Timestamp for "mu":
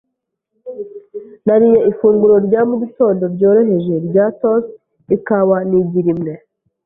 2.69-2.75